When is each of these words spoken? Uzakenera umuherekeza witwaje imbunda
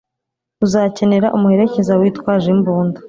Uzakenera 0.65 1.27
umuherekeza 1.37 1.93
witwaje 1.99 2.47
imbunda 2.55 2.99